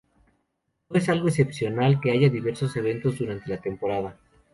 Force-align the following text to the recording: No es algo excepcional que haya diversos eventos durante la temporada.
No 0.89 0.97
es 0.97 1.09
algo 1.09 1.27
excepcional 1.27 2.01
que 2.01 2.09
haya 2.09 2.27
diversos 2.27 2.75
eventos 2.75 3.19
durante 3.19 3.47
la 3.51 3.61
temporada. 3.61 4.17